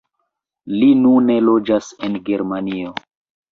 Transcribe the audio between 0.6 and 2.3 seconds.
Li nune loĝas en